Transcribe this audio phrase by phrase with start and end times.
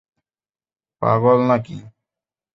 [1.01, 1.77] পাগল না কি?